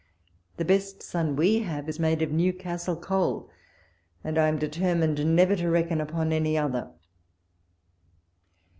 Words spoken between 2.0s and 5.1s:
of Newcastle coal, and I am deter